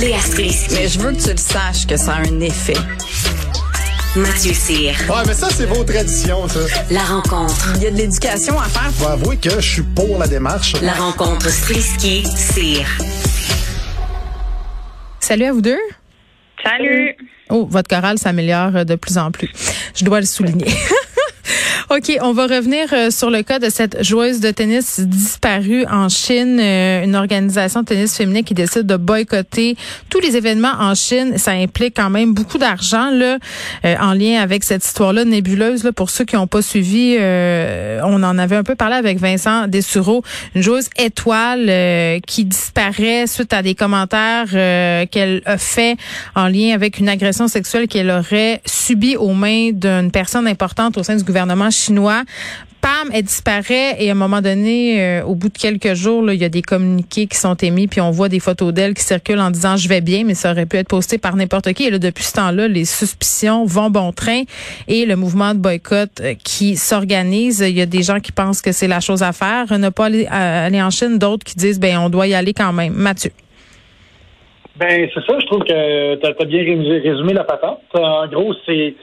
[0.00, 0.74] Léa Strisky.
[0.74, 2.76] Mais je veux que tu le saches que ça a un effet.
[4.16, 4.94] Mathieu Cyr.
[5.08, 6.60] Ouais, mais ça, c'est vos traditions, ça.
[6.90, 7.72] La rencontre.
[7.76, 8.90] Il y a de l'éducation à faire.
[8.92, 10.74] Faut avouer que je suis pour la démarche.
[10.82, 12.86] La rencontre Strisky-Cyr.
[15.20, 15.78] Salut à vous deux.
[16.64, 17.16] Salut.
[17.50, 19.50] Oh, votre chorale s'améliore de plus en plus.
[19.94, 20.66] Je dois le souligner.
[21.90, 26.10] OK, on va revenir euh, sur le cas de cette joueuse de tennis disparue en
[26.10, 29.74] Chine, euh, une organisation de tennis féminin qui décide de boycotter
[30.10, 31.38] tous les événements en Chine.
[31.38, 33.38] Ça implique quand même beaucoup d'argent là
[33.86, 35.82] euh, en lien avec cette histoire-là nébuleuse.
[35.82, 39.66] Là, pour ceux qui n'ont pas suivi, on en avait un peu parlé avec Vincent
[39.66, 40.22] Dessureau,
[40.54, 44.50] une joueuse étoile qui disparaît suite à des commentaires
[45.10, 45.96] qu'elle a fait
[46.34, 51.02] en lien avec une agression sexuelle qu'elle aurait subie aux mains d'une personne importante au
[51.02, 52.24] sein du gouvernement chinois.
[52.80, 56.40] Pam, elle disparaît et à un moment donné, euh, au bout de quelques jours, il
[56.40, 59.40] y a des communiqués qui sont émis, puis on voit des photos d'elle qui circulent
[59.40, 61.86] en disant je vais bien, mais ça aurait pu être posté par n'importe qui.
[61.86, 64.42] Et là, depuis ce temps-là, les suspicions vont bon train
[64.86, 67.64] et le mouvement de boycott euh, qui s'organise.
[67.66, 70.06] Il y a des gens qui pensent que c'est la chose à faire, ne pas
[70.06, 72.92] aller, aller en Chine, d'autres qui disent ben on doit y aller quand même.
[72.92, 73.32] Mathieu.
[74.78, 77.80] Ben c'est ça, je trouve que tu as, bien résumé la patente.
[77.94, 78.94] En gros, c'est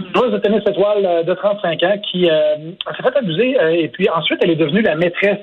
[0.00, 3.70] une joueuse de tennis étoile euh, de 35 ans qui euh, s'est fait abuser euh,
[3.70, 5.38] et puis ensuite elle est devenue la maîtresse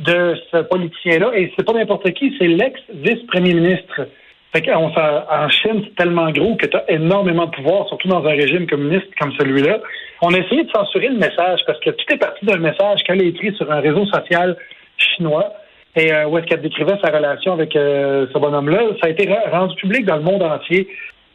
[0.00, 4.08] de ce politicien-là et c'est pas n'importe qui, c'est l'ex-vice-premier ministre.
[4.52, 8.24] Fait qu'en en Chine, c'est tellement gros que tu as énormément de pouvoir, surtout dans
[8.24, 9.80] un régime communiste comme celui-là.
[10.22, 13.20] On a essayé de censurer le message parce que tout est parti d'un message qu'elle
[13.20, 14.56] a écrit sur un réseau social
[14.96, 15.52] chinois
[15.96, 18.80] et où est-ce qu'elle décrivait sa relation avec ce bonhomme-là?
[19.00, 20.88] Ça a été rendu public dans le monde entier.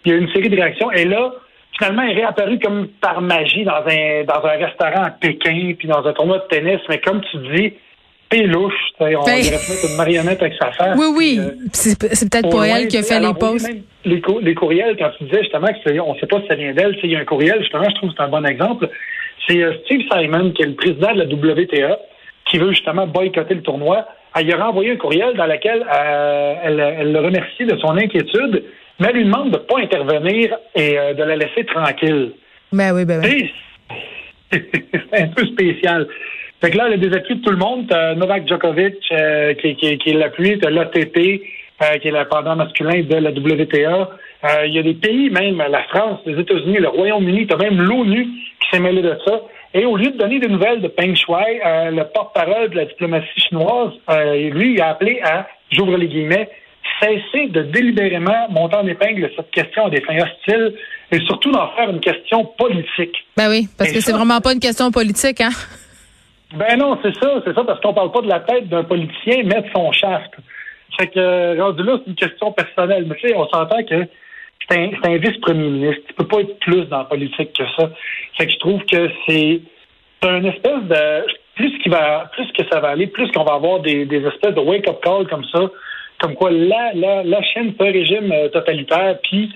[0.05, 0.89] Il y a eu une série de réactions.
[0.91, 1.31] Et là,
[1.79, 6.05] finalement, est réapparu comme par magie dans un, dans un restaurant à Pékin, puis dans
[6.05, 6.79] un tournoi de tennis.
[6.89, 7.73] Mais comme tu dis,
[8.31, 8.73] c'est louche.
[8.99, 9.41] On ben...
[9.41, 9.57] dirait
[9.89, 10.97] une marionnette avec sa face.
[10.97, 11.39] Oui, oui.
[11.39, 13.71] Euh, c'est peut-être pas elle qui a fait les posts.
[14.05, 16.97] Les, les, courriels, quand tu disais justement qu'on ne sait pas si ça vient d'elle,
[17.01, 18.89] il y a un courriel, justement, je trouve que c'est un bon exemple.
[19.47, 21.99] C'est euh, Steve Simon, qui est le président de la WTA,
[22.45, 24.05] qui veut justement boycotter le tournoi.
[24.35, 28.63] Elle a renvoyé un courriel dans lequel euh, elle, elle le remercie de son inquiétude
[28.99, 32.33] mais elle lui demande de ne pas intervenir et euh, de la laisser tranquille.
[32.71, 33.51] Ben oui, ben oui.
[34.51, 34.71] C'est
[35.23, 36.07] un peu spécial.
[36.61, 37.87] Fait que là, elle a des appuis de tout le monde.
[37.89, 41.41] T'as Novak Djokovic euh, qui, qui, qui est l'appui, t'as l'ATP
[41.81, 44.09] euh, qui est l'apendant masculin de la WTA.
[44.65, 48.25] Il y a des pays, même la France, les États-Unis, le Royaume-Uni, t'as même l'ONU
[48.61, 49.41] qui s'est mêlé de ça.
[49.73, 51.59] Et au lieu de donner des nouvelles de Peng Shuai,
[51.91, 53.91] le porte-parole de la diplomatie chinoise,
[54.51, 56.49] lui, il a appelé à, j'ouvre les guillemets,
[57.01, 60.75] cesser de délibérément monter en épingle cette question à des fins hostiles
[61.11, 63.25] et surtout d'en faire une question politique.
[63.37, 65.51] Ben oui, parce que c'est vraiment pas une question politique, hein?
[66.53, 69.43] Ben non, c'est ça, c'est ça, parce qu'on parle pas de la tête d'un politicien
[69.43, 70.31] mettre son shaft.
[70.99, 73.05] Fait que, rendu là, c'est une question personnelle.
[73.07, 74.07] Mais tu sais, on s'entend que
[74.67, 76.01] c'est un, un vice-premier ministre.
[76.09, 77.91] Il peut pas être plus dans la politique que ça.
[78.37, 79.61] Fait que je trouve que c'est
[80.23, 83.79] un espèce de plus qui va plus que ça va aller, plus qu'on va avoir
[83.81, 85.69] des, des espèces de wake-up call comme ça
[86.19, 89.51] comme quoi la, la, la Chine, c'est un régime euh, totalitaire, puis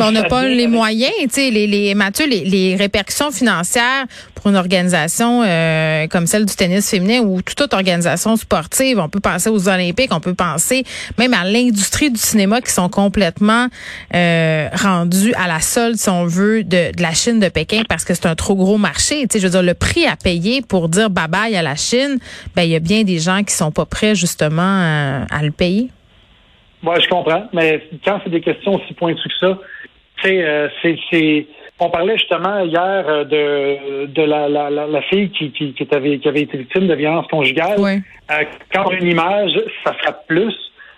[0.00, 4.48] on n'a pas les moyens, tu sais, les, les, Mathieu, les, les, répercussions financières pour
[4.50, 8.98] une organisation euh, comme celle du tennis féminin ou toute autre organisation sportive.
[8.98, 10.84] On peut penser aux Olympiques, on peut penser
[11.18, 13.68] même à l'industrie du cinéma qui sont complètement
[14.14, 18.04] euh, rendus à la solde, si on veut, de, de, la Chine de Pékin parce
[18.04, 19.22] que c'est un trop gros marché.
[19.22, 21.76] Tu sais, je veux dire, le prix à payer pour dire bye bye à la
[21.76, 22.18] Chine,
[22.56, 25.52] ben il y a bien des gens qui sont pas prêts justement à, à le
[25.52, 25.90] payer.
[26.84, 29.58] Ouais, je comprends, mais quand c'est des questions aussi pointues que ça,
[30.26, 31.46] euh, c'est,
[31.78, 36.18] on parlait justement hier euh, de, de la, la, la, fille qui, qui, qui, avait,
[36.18, 37.78] qui avait été victime de violence conjugale.
[37.78, 39.52] Euh, quand on a une image,
[39.84, 40.54] ça frappe plus.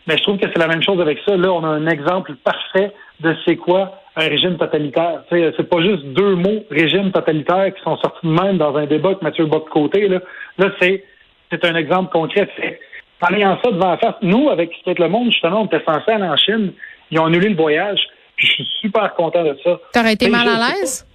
[0.07, 1.37] Mais je trouve que c'est la même chose avec ça.
[1.37, 5.23] Là, on a un exemple parfait de c'est quoi un régime totalitaire.
[5.31, 9.15] c'est pas juste deux mots régime totalitaire qui sont sortis de même dans un débat
[9.15, 10.09] que Mathieu bat de côté.
[10.09, 10.21] Là,
[10.59, 11.05] là c'est,
[11.51, 12.49] c'est un exemple concret.
[13.23, 16.11] En ayant ça devant la face, nous, avec Skate Le Monde, justement, on était censé
[16.11, 16.73] aller en Chine.
[17.11, 18.01] Ils ont annulé le voyage
[18.37, 19.81] je suis super content de ça.
[19.93, 21.07] T'aurais été mal à l'aise?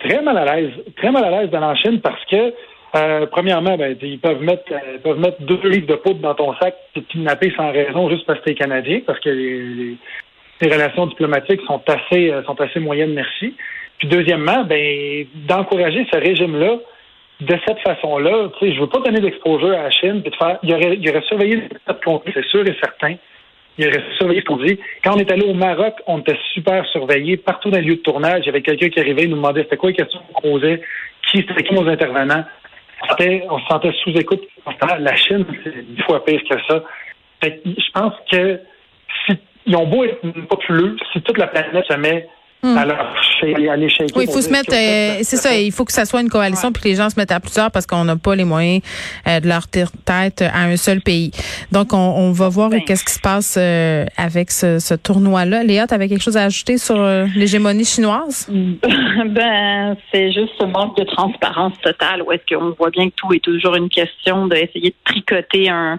[0.00, 0.72] Très mal à l'aise.
[0.96, 2.52] Très mal à l'aise dans la Chine parce que,
[2.96, 6.54] euh, premièrement, ben, ils peuvent mettre euh, peuvent mettre deux livres de poudre dans ton
[6.56, 9.96] sac et te kidnapper sans raison juste parce que t'es Canadien, parce que les,
[10.62, 13.54] relations diplomatiques sont assez euh, sont assez moyennes, merci.
[13.98, 16.78] Puis deuxièmement, ben d'encourager ce régime-là
[17.40, 20.36] de cette façon-là, tu sais, je veux pas donner d'exposure à la Chine, puis de
[20.36, 23.16] faire, il y aurait, il y aurait surveillé le contenu, c'est sûr et certain
[23.78, 24.78] il resté surveillé ce qu'on dit.
[25.02, 27.36] Quand on est allé au Maroc, on était super surveillé.
[27.36, 29.62] Partout dans les lieux de tournage, il y avait quelqu'un qui arrivait, et nous demandait
[29.64, 30.80] c'était quoi les questions qu'on posait,
[31.28, 32.44] qui c'était qui nos intervenants.
[33.50, 34.42] On se sentait, sous écoute.
[34.98, 36.84] La Chine, c'est dix fois pire que ça.
[37.42, 38.60] Fait que je pense que
[39.26, 39.36] si
[39.66, 42.28] ils ont beau être populeux, si toute la planète se met
[42.64, 46.04] À les shaker Oui, il faut se mettre, euh, c'est ça, il faut que ça
[46.04, 48.34] soit une coalition puis que les gens se mettent à plusieurs parce qu'on n'a pas
[48.34, 48.82] les moyens
[49.28, 51.30] euh, de leur tête à un seul pays.
[51.72, 52.82] Donc, on, on va voir Ben.
[52.82, 55.62] qu'est-ce qui se passe euh, avec ce, ce tournoi-là.
[55.62, 58.50] Léa, tu avais quelque chose à ajouter sur euh, l'hégémonie chinoise?
[59.26, 63.32] Ben, c'est juste ce manque de transparence totale où est-ce qu'on voit bien que tout
[63.32, 65.98] est toujours une question d'essayer de tricoter un,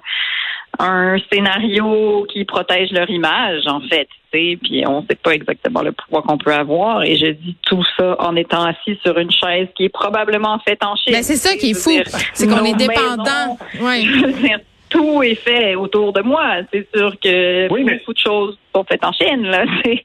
[0.80, 4.08] un scénario qui protège leur image, en fait.
[4.32, 7.04] tu sais, Puis on ne sait pas exactement le pouvoir qu'on peut avoir.
[7.04, 10.84] Et je dis tout ça en étant assis sur une chaise qui est probablement faite
[10.84, 11.14] en Chine.
[11.14, 11.92] Ben, c'est ça qui est fou.
[12.34, 13.24] C'est qu'on est dépendant.
[13.24, 14.02] maisons, Ouais.
[14.02, 16.58] je veux dire, tout est fait autour de moi.
[16.72, 19.44] C'est sûr que Oui, mais- beaucoup de choses sont faites en Chine.
[19.44, 19.64] Là.
[19.86, 20.04] Mais,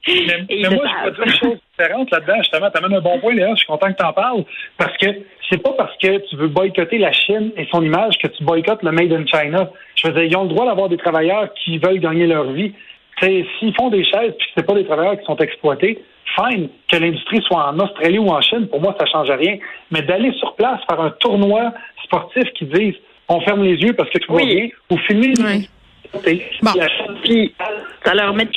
[0.69, 2.37] moi, je peux dire une chose différente là-dedans.
[2.39, 3.49] Justement, tu amènes un bon point, Léa.
[3.51, 4.43] Je suis content que tu en parles.
[4.77, 5.07] Parce que
[5.49, 8.83] c'est pas parce que tu veux boycotter la Chine et son image que tu boycottes
[8.83, 9.69] le Made in China.
[10.01, 12.73] Je veux dire, ils ont le droit d'avoir des travailleurs qui veulent gagner leur vie.
[13.19, 16.03] Tu sais, S'ils font des chaises puis que c'est pas des travailleurs qui sont exploités,
[16.35, 16.69] fine.
[16.91, 19.57] Que l'industrie soit en Australie ou en Chine, pour moi, ça change rien.
[19.91, 22.95] Mais d'aller sur place, faire un tournoi sportif qui dise
[23.29, 24.55] on ferme les yeux parce que tout va Oui.
[24.55, 25.69] bien, ou filmer Oui.
[26.61, 26.71] Bon.
[27.23, 27.53] Puis,
[28.03, 28.47] ça leur met,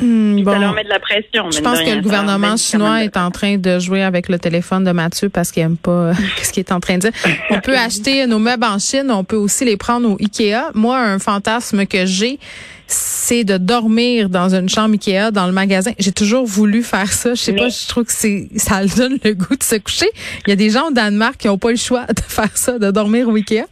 [0.00, 0.52] Hmm, bon.
[0.52, 1.50] ça leur met de la pression.
[1.50, 1.96] Je pense que rien.
[1.96, 5.62] le gouvernement chinois est en train de jouer avec le téléphone de Mathieu parce qu'il
[5.62, 7.12] aime pas euh, ce qu'il est en train de dire.
[7.50, 10.70] On peut acheter nos meubles en Chine, on peut aussi les prendre au Ikea.
[10.74, 12.38] Moi, un fantasme que j'ai,
[12.86, 15.92] c'est de dormir dans une chambre Ikea dans le magasin.
[15.98, 17.34] J'ai toujours voulu faire ça.
[17.34, 20.08] Je sais pas, je trouve que c'est ça donne le goût de se coucher.
[20.46, 22.78] Il y a des gens au Danemark qui n'ont pas le choix de faire ça,
[22.78, 23.66] de dormir au Ikea.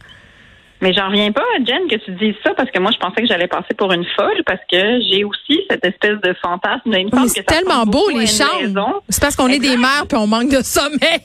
[0.81, 3.27] Mais j'en reviens pas, Jen, que tu dises ça parce que moi, je pensais que
[3.27, 6.93] j'allais passer pour une folle parce que j'ai aussi cette espèce de fantasme.
[7.11, 9.03] Semble c'est tellement beau les une chambres.
[9.09, 11.21] C'est parce qu'on est des mères puis on manque de sommeil.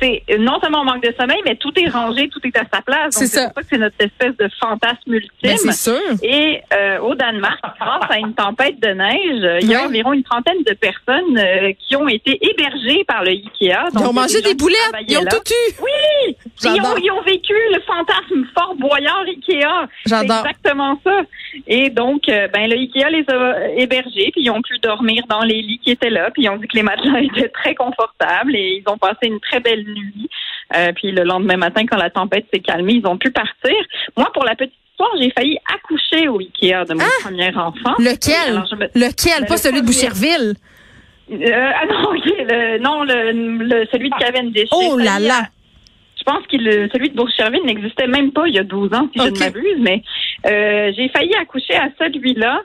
[0.00, 2.82] C'est non seulement on manque de sommeil, mais tout est rangé, tout est à sa
[2.82, 3.10] place.
[3.10, 3.42] C'est ça.
[3.42, 5.30] C'est pour ça que c'est notre espèce de fantasme ultime.
[5.42, 6.00] Ben, c'est sûr.
[6.22, 10.12] Et euh, au Danemark, grâce à une tempête de neige, euh, il y a environ
[10.12, 13.88] une trentaine de personnes euh, qui ont été hébergées par le IKEA.
[13.92, 14.78] Ils ont mangé des boulettes.
[15.08, 15.74] Ils ont tout eu.
[15.82, 16.36] Oui!
[16.64, 19.88] Ils ont, ils ont vécu le fantasme fort boyard Ikea.
[20.04, 20.38] C'est J'adore.
[20.46, 21.22] exactement ça.
[21.66, 25.42] Et donc, euh, ben le Ikea les a hébergés, puis ils ont pu dormir dans
[25.42, 28.54] les lits qui étaient là, puis ils ont dit que les matelas étaient très confortables
[28.54, 30.28] et ils ont passé une très belle nuit.
[30.74, 33.74] Euh, puis le lendemain matin, quand la tempête s'est calmée, ils ont pu partir.
[34.16, 37.94] Moi, pour la petite histoire, j'ai failli accoucher au Ikea de mon premier enfant.
[37.98, 38.54] Lequel?
[38.78, 39.40] Me- Lequel?
[39.40, 39.86] Ben, Pas le celui de.
[39.86, 40.54] Boucherville?
[41.30, 43.32] Euh, ah non, ok, le- non, le,
[43.64, 44.68] le- celui de Cavendish.
[44.72, 45.42] Oh là là.
[46.18, 46.56] je pense que
[46.92, 49.78] celui de Bourg-Cherville n'existait même pas il y a 12 ans, si je ne m'abuse,
[49.80, 50.02] mais
[50.46, 52.62] euh, j'ai failli accoucher à celui-là.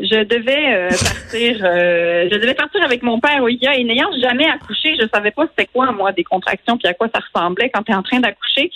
[0.00, 4.10] Je devais euh, partir euh, je devais partir avec mon père au IKEA et n'ayant
[4.22, 7.70] jamais accouché, je savais pas c'était quoi, moi, des contractions puis à quoi ça ressemblait
[7.70, 8.70] quand tu es en train d'accoucher.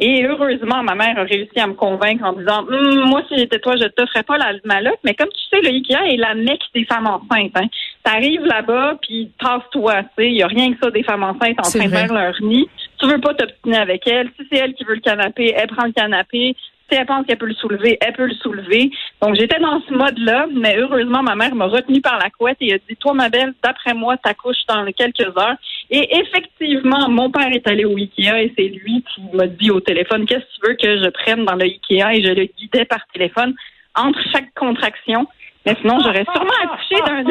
[0.00, 3.58] Et heureusement, ma mère a réussi à me convaincre en disant Hum, Moi, si j'étais
[3.58, 4.98] toi, je t'offrais pas la malotte.
[5.04, 7.52] Mais comme tu sais, le IKEA est la mecque des femmes enceintes.
[7.54, 7.68] Hein.
[8.02, 10.02] T'arrives là-bas, puis tasse-toi.
[10.02, 10.30] tu sais.
[10.30, 12.68] Il y a rien que ça des femmes enceintes en train de faire leur nid.
[12.98, 14.30] Tu veux pas t'obstiner avec elle.
[14.38, 16.56] Si c'est elle qui veut le canapé, elle prend le canapé.
[16.90, 18.90] Si elle pense qu'elle peut le soulever, elle peut le soulever.
[19.22, 22.74] Donc, j'étais dans ce mode-là, mais heureusement, ma mère m'a retenue par la couette et
[22.74, 25.56] a dit, toi, ma belle, d'après moi, t'accouches dans quelques heures.
[25.90, 29.80] Et effectivement, mon père est allé au Ikea et c'est lui qui m'a dit au
[29.80, 32.14] téléphone, qu'est-ce que tu veux que je prenne dans le Ikea?
[32.14, 33.54] Et je le guidais par téléphone
[33.96, 35.26] entre chaque contraction.
[35.66, 37.24] Mais sinon, j'aurais sûrement accouché d'un,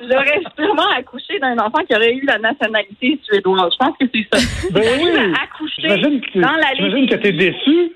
[0.00, 3.72] j'aurais sûrement accouché d'un enfant qui aurait eu la nationalité suédoise.
[3.72, 4.70] Je pense que c'est ça.
[4.72, 5.10] Ben oui.
[6.20, 7.92] que, dans la j'imagine que t'es déçu.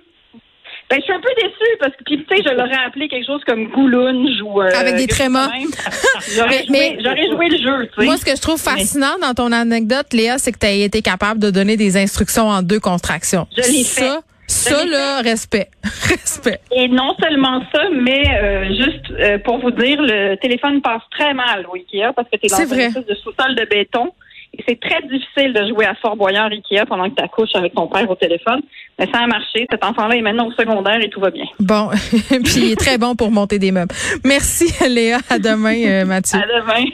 [0.88, 3.42] Ben, je suis un peu déçue parce que, tu sais, je l'aurais appelé quelque chose
[3.46, 4.62] comme Goulunge ou.
[4.62, 5.48] euh, Avec des trémas.
[6.34, 6.98] J'aurais joué,
[7.30, 8.06] joué le jeu, tu sais.
[8.06, 11.02] Moi, ce que je trouve fascinant dans ton anecdote, Léa, c'est que tu as été
[11.02, 13.46] capable de donner des instructions en deux contractions.
[13.56, 15.68] Je l'ai Ça, ça, là, respect.
[16.08, 16.60] respect.
[16.70, 21.34] Et non seulement ça, mais euh, juste euh, pour vous dire, le téléphone passe très
[21.34, 24.12] mal au Ikea parce que tu es dans une espèce de sous-sol de béton.
[24.66, 27.86] C'est très difficile de jouer à Fort Boyard Ikea pendant que tu accouches avec ton
[27.86, 28.60] père au téléphone.
[28.98, 29.66] Mais ça a marché.
[29.70, 31.44] Cet enfant-là est maintenant au secondaire et tout va bien.
[31.60, 31.90] Bon.
[32.28, 33.94] Puis il est très bon pour monter des meubles.
[34.24, 35.18] Merci, Léa.
[35.28, 36.38] À demain, euh, Mathieu.
[36.38, 36.84] À demain.